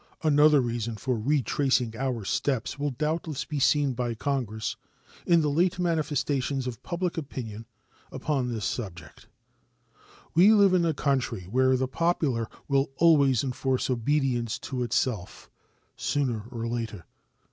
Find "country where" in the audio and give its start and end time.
10.95-11.77